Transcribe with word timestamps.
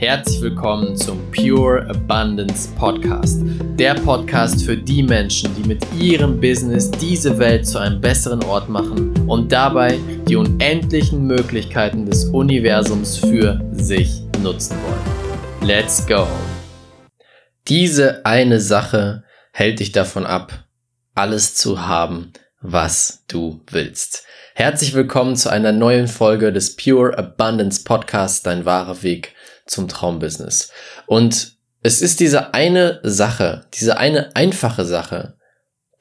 Herzlich 0.00 0.40
willkommen 0.40 0.96
zum 0.96 1.30
Pure 1.30 1.86
Abundance 1.90 2.70
Podcast. 2.74 3.42
Der 3.78 3.92
Podcast 3.92 4.64
für 4.64 4.74
die 4.74 5.02
Menschen, 5.02 5.54
die 5.54 5.68
mit 5.68 5.84
ihrem 5.92 6.40
Business 6.40 6.90
diese 6.90 7.38
Welt 7.38 7.66
zu 7.66 7.76
einem 7.76 8.00
besseren 8.00 8.42
Ort 8.44 8.70
machen 8.70 9.12
und 9.28 9.52
dabei 9.52 9.98
die 10.26 10.36
unendlichen 10.36 11.26
Möglichkeiten 11.26 12.06
des 12.06 12.24
Universums 12.24 13.18
für 13.18 13.60
sich 13.72 14.22
nutzen 14.42 14.78
wollen. 14.84 15.68
Let's 15.68 16.06
go! 16.06 16.26
Diese 17.68 18.24
eine 18.24 18.58
Sache 18.58 19.24
hält 19.52 19.80
dich 19.80 19.92
davon 19.92 20.24
ab, 20.24 20.64
alles 21.14 21.56
zu 21.56 21.86
haben, 21.86 22.32
was 22.62 23.24
du 23.28 23.60
willst. 23.70 24.24
Herzlich 24.54 24.94
willkommen 24.94 25.36
zu 25.36 25.50
einer 25.50 25.72
neuen 25.72 26.08
Folge 26.08 26.54
des 26.54 26.74
Pure 26.74 27.18
Abundance 27.18 27.84
Podcasts, 27.84 28.42
dein 28.42 28.64
wahrer 28.64 29.02
Weg 29.02 29.34
zum 29.70 29.88
Traumbusiness. 29.88 30.70
Und 31.06 31.56
es 31.82 32.02
ist 32.02 32.20
diese 32.20 32.52
eine 32.52 33.00
Sache, 33.02 33.66
diese 33.74 33.96
eine 33.96 34.34
einfache 34.36 34.84
Sache, 34.84 35.36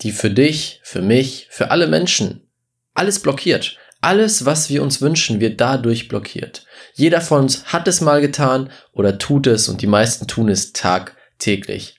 die 0.01 0.11
für 0.11 0.29
dich, 0.29 0.81
für 0.83 1.01
mich, 1.01 1.47
für 1.51 1.71
alle 1.71 1.87
Menschen 1.87 2.49
alles 2.93 3.19
blockiert. 3.19 3.77
Alles, 4.01 4.45
was 4.45 4.69
wir 4.69 4.81
uns 4.81 5.01
wünschen, 5.01 5.39
wird 5.39 5.59
dadurch 5.59 6.07
blockiert. 6.07 6.65
Jeder 6.93 7.21
von 7.21 7.43
uns 7.43 7.65
hat 7.65 7.87
es 7.87 8.01
mal 8.01 8.21
getan 8.21 8.71
oder 8.93 9.17
tut 9.17 9.47
es 9.47 9.67
und 9.67 9.81
die 9.81 9.87
meisten 9.87 10.25
tun 10.25 10.49
es 10.49 10.73
tagtäglich. 10.73 11.95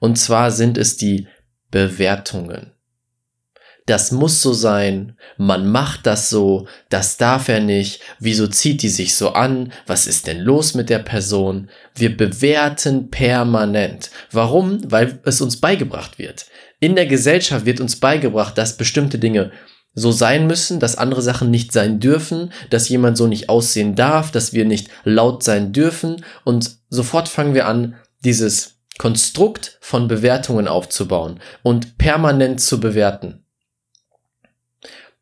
Und 0.00 0.16
zwar 0.16 0.50
sind 0.50 0.78
es 0.78 0.96
die 0.96 1.28
Bewertungen 1.70 2.73
das 3.86 4.12
muss 4.12 4.40
so 4.40 4.54
sein, 4.54 5.16
man 5.36 5.70
macht 5.70 6.06
das 6.06 6.30
so, 6.30 6.66
das 6.88 7.18
darf 7.18 7.48
er 7.48 7.60
nicht, 7.60 8.00
wieso 8.18 8.46
zieht 8.46 8.82
die 8.82 8.88
sich 8.88 9.14
so 9.14 9.30
an, 9.30 9.72
was 9.86 10.06
ist 10.06 10.26
denn 10.26 10.40
los 10.40 10.74
mit 10.74 10.88
der 10.88 11.00
Person? 11.00 11.68
Wir 11.94 12.16
bewerten 12.16 13.10
permanent. 13.10 14.10
Warum? 14.32 14.80
Weil 14.90 15.20
es 15.24 15.42
uns 15.42 15.60
beigebracht 15.60 16.18
wird. 16.18 16.46
In 16.80 16.96
der 16.96 17.06
Gesellschaft 17.06 17.66
wird 17.66 17.80
uns 17.80 17.96
beigebracht, 17.96 18.56
dass 18.56 18.78
bestimmte 18.78 19.18
Dinge 19.18 19.52
so 19.94 20.10
sein 20.10 20.46
müssen, 20.46 20.80
dass 20.80 20.98
andere 20.98 21.22
Sachen 21.22 21.50
nicht 21.50 21.72
sein 21.72 22.00
dürfen, 22.00 22.52
dass 22.70 22.88
jemand 22.88 23.16
so 23.16 23.26
nicht 23.26 23.48
aussehen 23.48 23.94
darf, 23.94 24.30
dass 24.30 24.52
wir 24.52 24.64
nicht 24.64 24.88
laut 25.04 25.42
sein 25.42 25.72
dürfen 25.72 26.24
und 26.44 26.78
sofort 26.88 27.28
fangen 27.28 27.54
wir 27.54 27.68
an, 27.68 27.94
dieses 28.24 28.78
Konstrukt 28.98 29.76
von 29.80 30.08
Bewertungen 30.08 30.68
aufzubauen 30.68 31.40
und 31.62 31.98
permanent 31.98 32.60
zu 32.60 32.80
bewerten. 32.80 33.43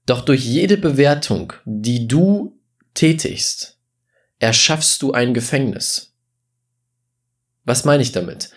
Doch 0.07 0.25
durch 0.25 0.45
jede 0.45 0.77
Bewertung, 0.77 1.53
die 1.65 2.09
du 2.09 2.59
tätigst, 2.95 3.79
erschaffst 4.39 5.03
du 5.03 5.13
ein 5.13 5.35
Gefängnis. 5.35 6.13
Was 7.65 7.85
meine 7.85 8.03
ich 8.03 8.11
damit? 8.11 8.51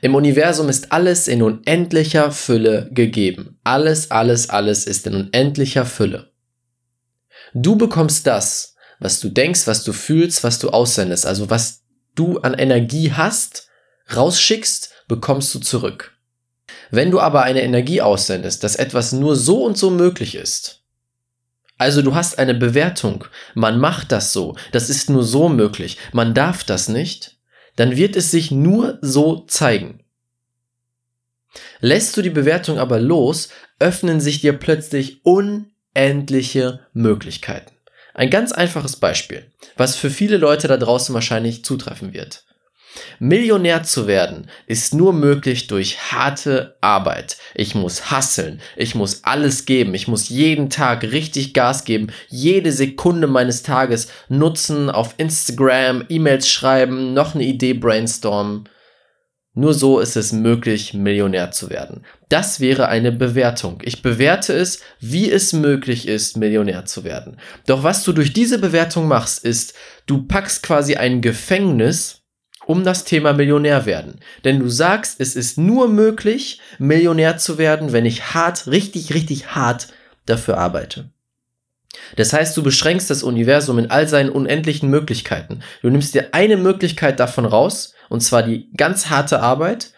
Im 0.00 0.14
Universum 0.14 0.70
ist 0.70 0.92
alles 0.92 1.28
in 1.28 1.42
unendlicher 1.42 2.32
Fülle 2.32 2.88
gegeben. 2.92 3.58
Alles, 3.62 4.10
alles, 4.10 4.48
alles 4.48 4.86
ist 4.86 5.06
in 5.06 5.14
unendlicher 5.14 5.84
Fülle. 5.84 6.32
Du 7.52 7.76
bekommst 7.76 8.26
das, 8.26 8.74
was 8.98 9.20
du 9.20 9.28
denkst, 9.28 9.66
was 9.66 9.84
du 9.84 9.92
fühlst, 9.92 10.42
was 10.42 10.58
du 10.58 10.70
aussendest, 10.70 11.26
also 11.26 11.50
was 11.50 11.82
du 12.14 12.38
an 12.38 12.54
Energie 12.54 13.12
hast, 13.12 13.68
rausschickst, 14.14 14.90
bekommst 15.08 15.54
du 15.54 15.58
zurück. 15.58 16.16
Wenn 16.90 17.10
du 17.10 17.20
aber 17.20 17.42
eine 17.42 17.62
Energie 17.62 18.00
aussendest, 18.00 18.64
dass 18.64 18.76
etwas 18.76 19.12
nur 19.12 19.36
so 19.36 19.64
und 19.64 19.76
so 19.76 19.90
möglich 19.90 20.34
ist, 20.34 20.85
also 21.78 22.02
du 22.02 22.14
hast 22.14 22.38
eine 22.38 22.54
Bewertung, 22.54 23.24
man 23.54 23.78
macht 23.78 24.12
das 24.12 24.32
so, 24.32 24.56
das 24.72 24.88
ist 24.88 25.10
nur 25.10 25.22
so 25.22 25.48
möglich, 25.48 25.98
man 26.12 26.34
darf 26.34 26.64
das 26.64 26.88
nicht, 26.88 27.36
dann 27.76 27.96
wird 27.96 28.16
es 28.16 28.30
sich 28.30 28.50
nur 28.50 28.98
so 29.02 29.40
zeigen. 29.46 30.00
Lässt 31.80 32.16
du 32.16 32.22
die 32.22 32.30
Bewertung 32.30 32.78
aber 32.78 33.00
los, 33.00 33.50
öffnen 33.78 34.20
sich 34.20 34.40
dir 34.40 34.54
plötzlich 34.54 35.20
unendliche 35.24 36.80
Möglichkeiten. 36.92 37.72
Ein 38.14 38.30
ganz 38.30 38.52
einfaches 38.52 38.96
Beispiel, 38.96 39.52
was 39.76 39.96
für 39.96 40.08
viele 40.08 40.38
Leute 40.38 40.68
da 40.68 40.78
draußen 40.78 41.14
wahrscheinlich 41.14 41.64
zutreffen 41.64 42.14
wird. 42.14 42.44
Millionär 43.18 43.82
zu 43.82 44.06
werden 44.06 44.48
ist 44.66 44.94
nur 44.94 45.12
möglich 45.12 45.66
durch 45.66 46.12
harte 46.12 46.76
Arbeit. 46.80 47.36
Ich 47.54 47.74
muss 47.74 48.10
hasseln, 48.10 48.60
ich 48.76 48.94
muss 48.94 49.24
alles 49.24 49.64
geben, 49.64 49.94
ich 49.94 50.08
muss 50.08 50.28
jeden 50.28 50.70
Tag 50.70 51.02
richtig 51.02 51.54
Gas 51.54 51.84
geben, 51.84 52.08
jede 52.28 52.72
Sekunde 52.72 53.26
meines 53.26 53.62
Tages 53.62 54.08
nutzen, 54.28 54.90
auf 54.90 55.14
Instagram 55.18 56.04
E-Mails 56.08 56.48
schreiben, 56.48 57.14
noch 57.14 57.34
eine 57.34 57.44
Idee 57.44 57.74
brainstormen. 57.74 58.68
Nur 59.58 59.72
so 59.72 60.00
ist 60.00 60.18
es 60.18 60.32
möglich, 60.32 60.92
Millionär 60.92 61.50
zu 61.50 61.70
werden. 61.70 62.04
Das 62.28 62.60
wäre 62.60 62.88
eine 62.88 63.10
Bewertung. 63.10 63.80
Ich 63.84 64.02
bewerte 64.02 64.52
es, 64.52 64.80
wie 65.00 65.30
es 65.30 65.54
möglich 65.54 66.06
ist, 66.06 66.36
Millionär 66.36 66.84
zu 66.84 67.04
werden. 67.04 67.38
Doch 67.66 67.82
was 67.82 68.04
du 68.04 68.12
durch 68.12 68.34
diese 68.34 68.58
Bewertung 68.58 69.08
machst, 69.08 69.42
ist, 69.42 69.72
du 70.04 70.26
packst 70.26 70.62
quasi 70.62 70.96
ein 70.96 71.22
Gefängnis 71.22 72.25
um 72.66 72.84
das 72.84 73.04
Thema 73.04 73.32
Millionär 73.32 73.86
werden. 73.86 74.20
Denn 74.44 74.58
du 74.58 74.68
sagst, 74.68 75.20
es 75.20 75.36
ist 75.36 75.56
nur 75.56 75.88
möglich, 75.88 76.60
Millionär 76.78 77.38
zu 77.38 77.58
werden, 77.58 77.92
wenn 77.92 78.04
ich 78.04 78.34
hart, 78.34 78.66
richtig, 78.66 79.14
richtig 79.14 79.54
hart 79.54 79.88
dafür 80.26 80.58
arbeite. 80.58 81.10
Das 82.16 82.32
heißt, 82.32 82.56
du 82.56 82.62
beschränkst 82.62 83.08
das 83.08 83.22
Universum 83.22 83.78
in 83.78 83.90
all 83.90 84.06
seinen 84.08 84.30
unendlichen 84.30 84.90
Möglichkeiten. 84.90 85.60
Du 85.82 85.88
nimmst 85.88 86.14
dir 86.14 86.34
eine 86.34 86.56
Möglichkeit 86.56 87.20
davon 87.20 87.46
raus, 87.46 87.94
und 88.08 88.20
zwar 88.20 88.42
die 88.42 88.70
ganz 88.76 89.08
harte 89.08 89.40
Arbeit, 89.40 89.92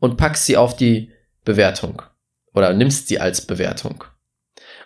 und 0.00 0.16
packst 0.16 0.46
sie 0.46 0.56
auf 0.56 0.76
die 0.76 1.10
Bewertung. 1.44 2.02
Oder 2.52 2.72
nimmst 2.72 3.08
sie 3.08 3.20
als 3.20 3.46
Bewertung. 3.46 4.04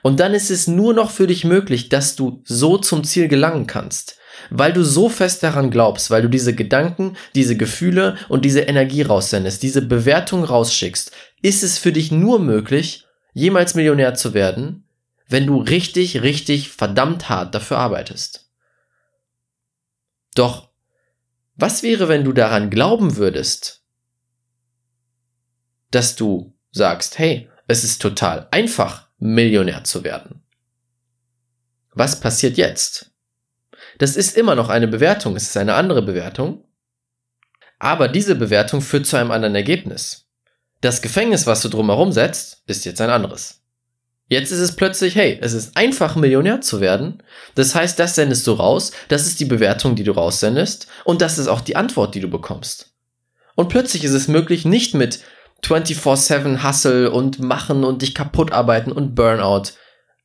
Und 0.02 0.20
dann 0.20 0.34
ist 0.34 0.50
es 0.50 0.66
nur 0.66 0.94
noch 0.94 1.10
für 1.10 1.26
dich 1.26 1.44
möglich, 1.44 1.88
dass 1.88 2.16
du 2.16 2.42
so 2.44 2.78
zum 2.78 3.04
Ziel 3.04 3.28
gelangen 3.28 3.66
kannst 3.66 4.18
weil 4.50 4.72
du 4.72 4.82
so 4.82 5.08
fest 5.08 5.42
daran 5.42 5.70
glaubst, 5.70 6.10
weil 6.10 6.22
du 6.22 6.28
diese 6.28 6.54
Gedanken, 6.54 7.16
diese 7.34 7.56
Gefühle 7.56 8.16
und 8.28 8.44
diese 8.44 8.60
Energie 8.60 9.02
raussendest, 9.02 9.62
diese 9.62 9.82
Bewertung 9.82 10.44
rausschickst, 10.44 11.12
ist 11.42 11.62
es 11.62 11.78
für 11.78 11.92
dich 11.92 12.10
nur 12.10 12.38
möglich, 12.38 13.06
jemals 13.34 13.74
Millionär 13.74 14.14
zu 14.14 14.34
werden, 14.34 14.84
wenn 15.28 15.46
du 15.46 15.58
richtig, 15.58 16.22
richtig 16.22 16.70
verdammt 16.70 17.28
hart 17.28 17.54
dafür 17.54 17.78
arbeitest. 17.78 18.50
Doch, 20.34 20.70
was 21.54 21.82
wäre, 21.82 22.08
wenn 22.08 22.24
du 22.24 22.32
daran 22.32 22.70
glauben 22.70 23.16
würdest, 23.16 23.84
dass 25.90 26.16
du 26.16 26.54
sagst, 26.70 27.18
hey, 27.18 27.50
es 27.66 27.84
ist 27.84 28.00
total 28.00 28.48
einfach, 28.50 29.08
Millionär 29.18 29.84
zu 29.84 30.02
werden? 30.02 30.42
Was 31.94 32.18
passiert 32.18 32.56
jetzt? 32.56 33.11
Das 33.98 34.16
ist 34.16 34.36
immer 34.36 34.54
noch 34.54 34.68
eine 34.68 34.88
Bewertung, 34.88 35.36
es 35.36 35.44
ist 35.44 35.56
eine 35.56 35.74
andere 35.74 36.02
Bewertung. 36.02 36.64
Aber 37.78 38.08
diese 38.08 38.34
Bewertung 38.34 38.80
führt 38.80 39.06
zu 39.06 39.16
einem 39.16 39.30
anderen 39.30 39.54
Ergebnis. 39.54 40.28
Das 40.80 41.02
Gefängnis, 41.02 41.46
was 41.46 41.62
du 41.62 41.68
drumherum 41.68 42.12
setzt, 42.12 42.62
ist 42.66 42.84
jetzt 42.84 43.00
ein 43.00 43.10
anderes. 43.10 43.60
Jetzt 44.28 44.50
ist 44.50 44.60
es 44.60 44.76
plötzlich, 44.76 45.14
hey, 45.14 45.38
es 45.42 45.52
ist 45.52 45.76
einfach 45.76 46.16
Millionär 46.16 46.60
zu 46.60 46.80
werden. 46.80 47.22
Das 47.54 47.74
heißt, 47.74 47.98
das 47.98 48.14
sendest 48.14 48.46
du 48.46 48.52
raus, 48.52 48.92
das 49.08 49.26
ist 49.26 49.40
die 49.40 49.44
Bewertung, 49.44 49.94
die 49.94 50.04
du 50.04 50.12
raussendest 50.12 50.86
und 51.04 51.20
das 51.20 51.38
ist 51.38 51.48
auch 51.48 51.60
die 51.60 51.76
Antwort, 51.76 52.14
die 52.14 52.20
du 52.20 52.30
bekommst. 52.30 52.94
Und 53.54 53.68
plötzlich 53.68 54.04
ist 54.04 54.14
es 54.14 54.28
möglich, 54.28 54.64
nicht 54.64 54.94
mit 54.94 55.20
24-7 55.64 56.66
Hustle 56.66 57.10
und 57.10 57.40
machen 57.40 57.84
und 57.84 58.02
dich 58.02 58.14
kaputt 58.14 58.52
arbeiten 58.52 58.90
und 58.90 59.14
Burnout 59.14 59.72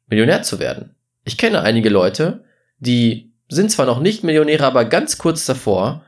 Millionär 0.08 0.42
zu 0.42 0.60
werden. 0.60 0.96
Ich 1.26 1.38
kenne 1.38 1.62
einige 1.62 1.90
Leute, 1.90 2.46
die 2.80 3.26
sind 3.50 3.72
zwar 3.72 3.86
noch 3.86 4.00
nicht 4.00 4.24
Millionäre, 4.24 4.66
aber 4.66 4.86
ganz 4.86 5.18
kurz 5.18 5.46
davor. 5.46 6.04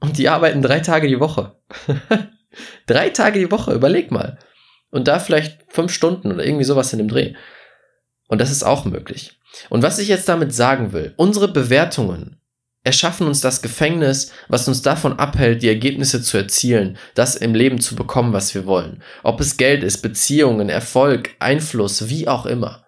Und 0.00 0.18
die 0.18 0.28
arbeiten 0.28 0.62
drei 0.62 0.80
Tage 0.80 1.08
die 1.08 1.20
Woche. 1.20 1.56
drei 2.86 3.10
Tage 3.10 3.38
die 3.38 3.50
Woche, 3.50 3.72
überleg 3.72 4.10
mal. 4.10 4.38
Und 4.90 5.08
da 5.08 5.18
vielleicht 5.18 5.64
fünf 5.68 5.92
Stunden 5.92 6.30
oder 6.32 6.44
irgendwie 6.44 6.64
sowas 6.64 6.92
in 6.92 6.98
dem 6.98 7.08
Dreh. 7.08 7.34
Und 8.28 8.40
das 8.40 8.50
ist 8.50 8.62
auch 8.62 8.84
möglich. 8.84 9.38
Und 9.70 9.82
was 9.82 9.98
ich 9.98 10.08
jetzt 10.08 10.28
damit 10.28 10.54
sagen 10.54 10.92
will, 10.92 11.14
unsere 11.16 11.48
Bewertungen 11.48 12.40
erschaffen 12.82 13.26
uns 13.26 13.40
das 13.40 13.62
Gefängnis, 13.62 14.30
was 14.48 14.68
uns 14.68 14.82
davon 14.82 15.18
abhält, 15.18 15.62
die 15.62 15.68
Ergebnisse 15.68 16.22
zu 16.22 16.36
erzielen, 16.36 16.98
das 17.14 17.34
im 17.34 17.54
Leben 17.54 17.80
zu 17.80 17.96
bekommen, 17.96 18.34
was 18.34 18.54
wir 18.54 18.66
wollen. 18.66 19.02
Ob 19.22 19.40
es 19.40 19.56
Geld 19.56 19.82
ist, 19.82 20.02
Beziehungen, 20.02 20.68
Erfolg, 20.68 21.30
Einfluss, 21.38 22.10
wie 22.10 22.28
auch 22.28 22.44
immer. 22.44 22.83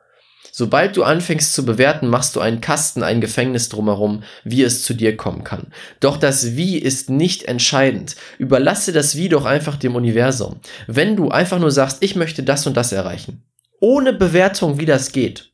Sobald 0.58 0.96
du 0.96 1.02
anfängst 1.02 1.52
zu 1.52 1.66
bewerten, 1.66 2.08
machst 2.08 2.34
du 2.34 2.40
einen 2.40 2.62
Kasten, 2.62 3.02
ein 3.02 3.20
Gefängnis 3.20 3.68
drumherum, 3.68 4.22
wie 4.42 4.62
es 4.62 4.84
zu 4.84 4.94
dir 4.94 5.14
kommen 5.14 5.44
kann. 5.44 5.66
Doch 6.00 6.16
das 6.16 6.56
Wie 6.56 6.78
ist 6.78 7.10
nicht 7.10 7.42
entscheidend. 7.42 8.16
Überlasse 8.38 8.92
das 8.92 9.16
Wie 9.16 9.28
doch 9.28 9.44
einfach 9.44 9.76
dem 9.76 9.94
Universum. 9.94 10.60
Wenn 10.86 11.14
du 11.14 11.28
einfach 11.28 11.58
nur 11.58 11.70
sagst, 11.70 12.02
ich 12.02 12.16
möchte 12.16 12.42
das 12.42 12.66
und 12.66 12.74
das 12.74 12.92
erreichen, 12.92 13.42
ohne 13.80 14.14
Bewertung, 14.14 14.80
wie 14.80 14.86
das 14.86 15.12
geht. 15.12 15.50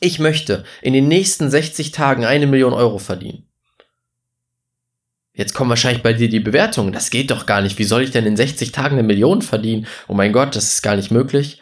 Ich 0.00 0.18
möchte 0.18 0.64
in 0.82 0.92
den 0.92 1.08
nächsten 1.08 1.48
60 1.48 1.90
Tagen 1.92 2.26
eine 2.26 2.46
Million 2.46 2.74
Euro 2.74 2.98
verdienen. 2.98 3.44
Jetzt 5.32 5.54
kommen 5.54 5.70
wahrscheinlich 5.70 6.02
bei 6.02 6.12
dir 6.12 6.28
die 6.28 6.40
Bewertungen. 6.40 6.92
Das 6.92 7.08
geht 7.08 7.30
doch 7.30 7.46
gar 7.46 7.62
nicht. 7.62 7.78
Wie 7.78 7.84
soll 7.84 8.02
ich 8.02 8.10
denn 8.10 8.26
in 8.26 8.36
60 8.36 8.70
Tagen 8.70 8.98
eine 8.98 9.02
Million 9.02 9.40
verdienen? 9.40 9.86
Oh 10.08 10.14
mein 10.14 10.32
Gott, 10.32 10.54
das 10.54 10.74
ist 10.74 10.82
gar 10.82 10.94
nicht 10.94 11.10
möglich. 11.10 11.58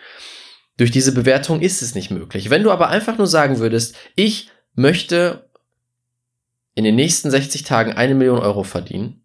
Durch 0.76 0.90
diese 0.90 1.12
Bewertung 1.12 1.60
ist 1.60 1.82
es 1.82 1.94
nicht 1.94 2.10
möglich. 2.10 2.50
Wenn 2.50 2.62
du 2.62 2.70
aber 2.70 2.88
einfach 2.88 3.18
nur 3.18 3.26
sagen 3.26 3.58
würdest, 3.58 3.96
ich 4.14 4.50
möchte 4.74 5.48
in 6.74 6.84
den 6.84 6.94
nächsten 6.94 7.30
60 7.30 7.64
Tagen 7.64 7.92
eine 7.92 8.14
Million 8.14 8.38
Euro 8.38 8.62
verdienen, 8.62 9.22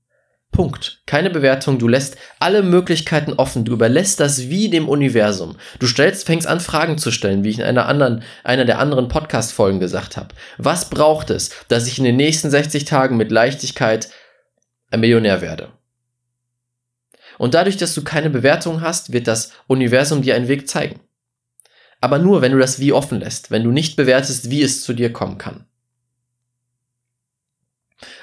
Punkt. 0.51 1.03
Keine 1.05 1.29
Bewertung. 1.29 1.77
Du 1.77 1.87
lässt 1.87 2.17
alle 2.39 2.63
Möglichkeiten 2.63 3.33
offen. 3.33 3.65
Du 3.65 3.73
überlässt 3.73 4.19
das 4.19 4.49
wie 4.49 4.69
dem 4.69 4.89
Universum. 4.89 5.57
Du 5.79 5.87
stellst, 5.87 6.25
fängst 6.25 6.47
an, 6.47 6.59
Fragen 6.59 6.97
zu 6.97 7.11
stellen, 7.11 7.43
wie 7.43 7.49
ich 7.49 7.59
in 7.59 7.65
einer 7.65 7.85
anderen, 7.85 8.23
einer 8.43 8.65
der 8.65 8.79
anderen 8.79 9.07
Podcast-Folgen 9.07 9.79
gesagt 9.79 10.17
habe. 10.17 10.33
Was 10.57 10.89
braucht 10.89 11.29
es, 11.29 11.51
dass 11.67 11.85
ich 11.85 11.99
in 11.99 12.05
den 12.05 12.15
nächsten 12.15 12.49
60 12.49 12.85
Tagen 12.85 13.17
mit 13.17 13.29
Leichtigkeit 13.29 14.09
ein 14.89 15.01
Millionär 15.01 15.41
werde? 15.41 15.71
Und 17.37 17.53
dadurch, 17.53 17.77
dass 17.77 17.93
du 17.93 18.03
keine 18.03 18.31
Bewertung 18.31 18.81
hast, 18.81 19.13
wird 19.13 19.27
das 19.27 19.51
Universum 19.67 20.23
dir 20.23 20.33
einen 20.33 20.47
Weg 20.47 20.67
zeigen. 20.67 21.01
Aber 21.99 22.19
nur, 22.19 22.41
wenn 22.41 22.51
du 22.51 22.59
das 22.59 22.79
Wie 22.79 22.93
offen 22.93 23.19
lässt, 23.19 23.51
wenn 23.51 23.63
du 23.63 23.71
nicht 23.71 23.95
bewertest, 23.95 24.49
wie 24.49 24.61
es 24.61 24.83
zu 24.83 24.93
dir 24.93 25.11
kommen 25.11 25.37
kann. 25.37 25.65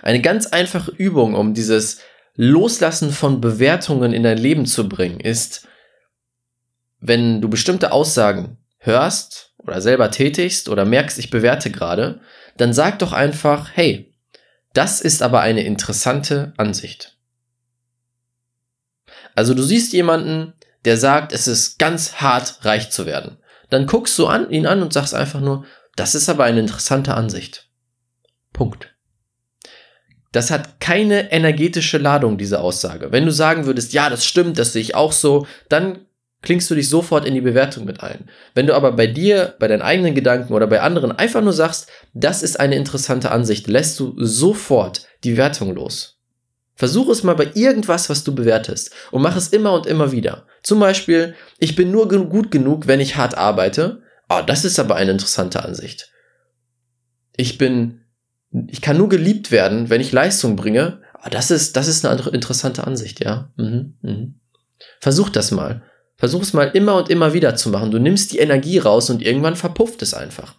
Eine 0.03 0.21
ganz 0.21 0.47
einfache 0.47 0.93
Übung, 0.93 1.35
um 1.35 1.55
dieses 1.55 2.01
Loslassen 2.37 3.11
von 3.11 3.41
Bewertungen 3.41 4.13
in 4.13 4.23
dein 4.23 4.39
Leben 4.39 4.67
zu 4.67 4.89
bringen, 4.89 5.21
ist, 5.21 5.67
wenn 7.01 7.41
du 7.41 7.49
bestimmte 7.49 7.93
Aussagen 7.93 8.59
hörst 8.79 9.53
oder 9.59 9.81
selber 9.81 10.11
tätigst 10.11 10.69
oder 10.69 10.85
merkst, 10.85 11.19
ich 11.19 11.31
bewerte 11.31 11.71
gerade, 11.71 12.21
dann 12.57 12.73
sag 12.73 12.99
doch 13.01 13.13
einfach, 13.13 13.71
hey, 13.75 14.15
das 14.73 15.01
ist 15.01 15.23
aber 15.23 15.41
eine 15.41 15.65
interessante 15.65 16.53
Ansicht. 16.57 17.17
Also 19.35 19.55
du 19.55 19.63
siehst 19.63 19.93
jemanden, 19.93 20.53
der 20.85 20.97
sagt, 20.97 21.33
es 21.33 21.47
ist 21.47 21.79
ganz 21.79 22.17
hart, 22.17 22.65
reich 22.65 22.91
zu 22.91 23.07
werden. 23.07 23.39
Dann 23.75 23.89
guckst 23.89 24.17
du 24.21 24.29
an, 24.29 24.51
ihn 24.51 24.67
an 24.67 24.83
und 24.83 24.93
sagst 24.93 25.15
einfach 25.15 25.41
nur, 25.41 25.65
das 25.97 26.15
ist 26.15 26.29
aber 26.29 26.45
eine 26.45 26.61
interessante 26.61 27.15
Ansicht. 27.15 27.69
Punkt. 28.53 28.95
Das 30.31 30.53
hat 30.53 30.79
keine 30.79 31.33
energetische 31.33 31.99
Ladung, 31.99 32.39
diese 32.39 32.61
Aussage. 32.61 33.11
Wenn 33.11 33.27
du 33.27 33.33
sagen 33.33 33.67
würdest, 33.67 33.93
ja, 33.93 34.09
das 34.09 34.25
stimmt, 34.25 34.61
das 34.61 34.73
sehe 34.73 34.83
ich 34.83 34.95
auch 34.95 35.11
so, 35.11 35.49
dann 35.69 36.07
klingst 36.43 36.71
du 36.71 36.77
dich 36.77 36.89
sofort 36.89 37.27
in 37.27 37.35
die 37.35 37.41
Bewertung 37.41 37.85
mit 37.85 38.01
ein. 38.01 38.31
Wenn 38.55 38.69
du 38.69 38.75
aber 38.75 38.93
bei 38.93 39.09
dir, 39.09 39.57
bei 39.59 39.67
deinen 39.67 39.83
eigenen 39.83 40.15
Gedanken 40.15 40.53
oder 40.53 40.69
bei 40.69 40.81
anderen 40.81 41.11
einfach 41.11 41.43
nur 41.43 41.53
sagst, 41.53 41.91
das 42.13 42.45
ist 42.45 42.61
eine 42.61 42.77
interessante 42.77 43.33
Ansicht, 43.33 43.67
lässt 43.67 43.99
du 43.99 44.15
sofort 44.17 45.09
die 45.25 45.37
Wertung 45.37 45.75
los. 45.75 46.14
Versuch 46.77 47.09
es 47.09 47.23
mal 47.23 47.37
bei 47.37 47.51
irgendwas, 47.55 48.11
was 48.11 48.25
du 48.25 48.35
bewertest 48.35 48.91
und 49.11 49.23
mach 49.23 49.37
es 49.37 49.49
immer 49.49 49.73
und 49.73 49.87
immer 49.87 50.13
wieder. 50.13 50.47
Zum 50.63 50.81
Beispiel, 50.81 51.35
ich 51.59 51.77
bin 51.77 51.91
nur 51.91 52.09
gut 52.09 52.51
genug, 52.51 52.87
wenn 52.87 53.01
ich 53.01 53.17
hart 53.17 53.37
arbeite. 53.37 54.03
Oh, 54.29 54.41
das 54.45 54.65
ist 54.65 54.79
aber 54.79 54.97
eine 54.97 55.13
interessante 55.13 55.65
Ansicht. 55.65 56.11
Ich 57.37 57.59
bin 57.59 58.05
ich 58.69 58.81
kann 58.81 58.97
nur 58.97 59.09
geliebt 59.09 59.51
werden, 59.51 59.91
wenn 59.91 60.01
ich 60.01 60.13
Leistung 60.13 60.57
bringe. 60.57 61.01
Ah, 61.15 61.31
das 61.31 61.51
ist, 61.51 61.77
das 61.77 61.89
ist 61.89 62.05
eine 62.05 62.21
interessante 62.31 62.87
Ansicht, 62.87 63.25
ja. 63.25 63.51
Mhm, 63.57 63.95
mhm. 64.03 64.35
Versuch 65.01 65.29
das 65.29 65.51
mal. 65.51 65.83
Versuch 66.17 66.43
es 66.43 66.53
mal 66.53 66.71
immer 66.75 66.97
und 66.97 67.11
immer 67.11 67.33
wieder 67.33 67.57
zu 67.57 67.71
machen. 67.71 67.91
Du 67.91 67.99
nimmst 67.99 68.33
die 68.33 68.39
Energie 68.39 68.79
raus 68.79 69.11
und 69.11 69.23
irgendwann 69.23 69.57
verpufft 69.57 70.03
es 70.03 70.15
einfach. 70.15 70.55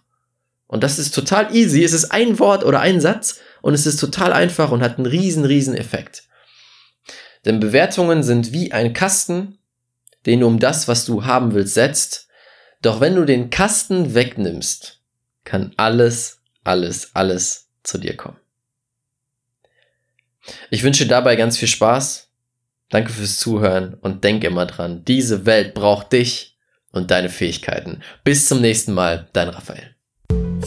Und 0.66 0.82
das 0.82 0.98
ist 0.98 1.14
total 1.14 1.54
easy. 1.54 1.84
Es 1.84 1.92
ist 1.92 2.12
ein 2.12 2.38
Wort 2.38 2.64
oder 2.64 2.80
ein 2.80 3.00
Satz 3.00 3.38
und 3.66 3.74
es 3.74 3.84
ist 3.84 3.98
total 3.98 4.32
einfach 4.32 4.70
und 4.70 4.80
hat 4.80 4.96
einen 4.96 5.06
riesen, 5.06 5.44
riesen 5.44 5.74
Effekt. 5.74 6.22
Denn 7.44 7.58
Bewertungen 7.58 8.22
sind 8.22 8.52
wie 8.52 8.70
ein 8.70 8.92
Kasten, 8.92 9.58
den 10.24 10.38
du 10.38 10.46
um 10.46 10.60
das, 10.60 10.86
was 10.86 11.04
du 11.04 11.24
haben 11.24 11.52
willst, 11.52 11.74
setzt. 11.74 12.28
Doch 12.80 13.00
wenn 13.00 13.16
du 13.16 13.24
den 13.24 13.50
Kasten 13.50 14.14
wegnimmst, 14.14 15.00
kann 15.42 15.72
alles, 15.76 16.38
alles, 16.62 17.10
alles 17.14 17.66
zu 17.82 17.98
dir 17.98 18.16
kommen. 18.16 18.38
Ich 20.70 20.84
wünsche 20.84 21.08
dabei 21.08 21.34
ganz 21.34 21.58
viel 21.58 21.66
Spaß. 21.66 22.28
Danke 22.90 23.10
fürs 23.12 23.40
Zuhören 23.40 23.94
und 23.94 24.22
denk 24.22 24.44
immer 24.44 24.66
dran, 24.66 25.04
diese 25.04 25.44
Welt 25.44 25.74
braucht 25.74 26.12
dich 26.12 26.56
und 26.92 27.10
deine 27.10 27.30
Fähigkeiten. 27.30 28.04
Bis 28.22 28.46
zum 28.46 28.60
nächsten 28.60 28.94
Mal, 28.94 29.28
dein 29.32 29.48
Raphael. 29.48 29.95